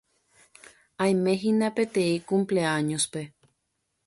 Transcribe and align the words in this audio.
Aimehína 1.05 1.69
peteĩ 1.77 2.17
cumpleaños-hápe 2.33 3.21